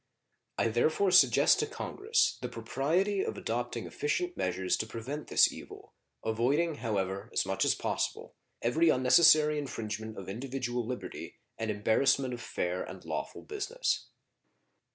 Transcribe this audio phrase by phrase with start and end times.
[0.57, 5.93] I therefore suggest to Congress the propriety of adopting efficient measures to prevent this evil,
[6.25, 8.33] avoiding, however, as much as possible,
[8.63, 14.07] every unnecessary infringement of individual liberty and embarrassment of fair and lawful business.